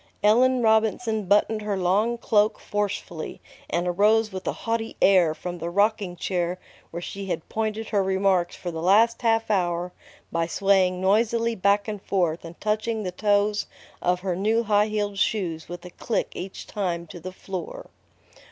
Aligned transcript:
Ellen 0.23 0.63
Robinson 0.63 1.25
buttoned 1.25 1.61
her 1.61 1.77
long 1.77 2.17
cloak 2.17 2.57
forcefully, 2.59 3.39
and 3.69 3.87
arose 3.87 4.31
with 4.31 4.47
a 4.47 4.51
haughty 4.65 4.97
air 4.99 5.35
from 5.35 5.59
the 5.59 5.69
rocking 5.69 6.15
chair 6.15 6.57
where 6.89 7.03
she 7.03 7.27
had 7.27 7.47
pointed 7.49 7.89
her 7.89 8.01
remarks 8.01 8.55
for 8.55 8.71
the 8.71 8.81
last 8.81 9.21
half 9.21 9.51
hour 9.51 9.91
by 10.31 10.47
swaying 10.47 11.01
noisily 11.01 11.53
back 11.53 11.87
and 11.87 12.01
forth 12.01 12.43
and 12.43 12.59
touching 12.59 13.03
the 13.03 13.11
toes 13.11 13.67
of 14.01 14.21
her 14.21 14.35
new 14.35 14.63
high 14.63 14.87
heeled 14.87 15.19
shoes 15.19 15.69
with 15.69 15.85
a 15.85 15.91
click 15.91 16.29
each 16.35 16.65
time 16.65 17.05
to 17.05 17.19
the 17.19 17.31
floor. 17.31 17.91